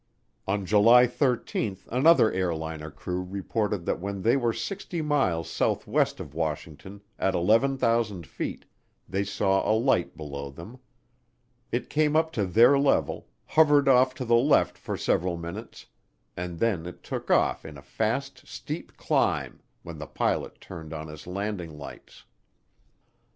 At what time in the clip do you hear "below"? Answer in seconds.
10.17-10.49